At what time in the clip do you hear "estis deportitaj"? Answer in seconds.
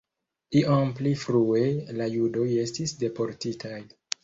2.65-3.79